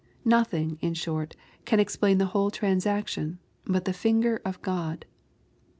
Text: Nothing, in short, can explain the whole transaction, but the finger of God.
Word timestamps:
Nothing, 0.25 0.79
in 0.81 0.95
short, 0.95 1.35
can 1.63 1.79
explain 1.79 2.17
the 2.17 2.25
whole 2.33 2.49
transaction, 2.49 3.37
but 3.65 3.85
the 3.85 3.93
finger 3.93 4.41
of 4.43 4.59
God. 4.63 5.05